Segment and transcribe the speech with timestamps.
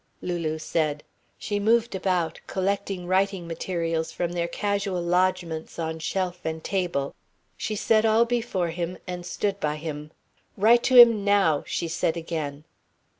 [0.19, 1.03] Lulu said.
[1.37, 7.13] She moved about, collecting writing materials from their casual lodgments on shelf and table.
[7.55, 10.09] She set all before him and stood by him.
[10.57, 12.63] "Write to him now," she said again.